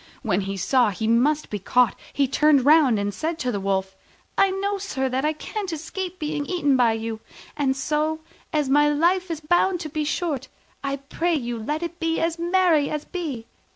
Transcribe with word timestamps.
When 0.23 0.41
he 0.41 0.57
saw 0.57 0.89
he 0.89 1.05
must 1.07 1.51
be 1.51 1.59
caught 1.59 1.93
he 2.11 2.27
turned 2.27 2.65
round 2.65 2.97
and 2.97 3.13
said 3.13 3.37
to 3.37 3.51
the 3.51 3.59
Wolf, 3.59 3.95
"I 4.35 4.49
know, 4.49 4.79
sir, 4.79 5.07
that 5.09 5.23
I 5.23 5.33
can't 5.33 5.71
escape 5.71 6.17
being 6.17 6.47
eaten 6.47 6.75
by 6.75 6.93
you: 6.93 7.19
and 7.55 7.77
so, 7.77 8.21
as 8.51 8.67
my 8.67 8.89
life 8.89 9.29
is 9.29 9.41
bound 9.41 9.79
to 9.81 9.89
be 9.89 10.03
short, 10.03 10.47
I 10.83 10.95
pray 10.95 11.35
you 11.35 11.55
let 11.59 11.83
it 11.83 11.99
be 11.99 12.19
as 12.19 12.39
merry 12.39 12.89
as 12.89 13.03
may 13.13 13.19
be. 13.19 13.45